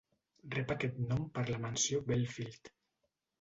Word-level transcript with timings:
Rep 0.53 0.71
aquest 0.75 0.97
nom 1.11 1.21
per 1.35 1.43
la 1.51 1.59
mansió 1.67 2.01
Belfield. 2.09 2.73